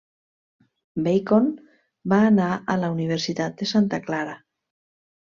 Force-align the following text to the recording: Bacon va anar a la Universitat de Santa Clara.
Bacon 1.07 1.51
va 2.13 2.19
anar 2.29 2.47
a 2.55 2.79
la 2.85 2.89
Universitat 2.95 3.55
de 3.61 3.69
Santa 3.73 4.01
Clara. 4.09 4.35